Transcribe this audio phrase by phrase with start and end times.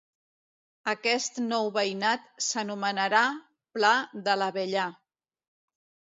[0.91, 3.21] Aquest nou veïnat s'anomenarà
[3.75, 3.91] Pla
[4.29, 4.87] de l'Avellà.